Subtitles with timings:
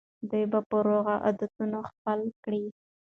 [0.29, 2.63] دوی به روغ عادتونه خپل کړي.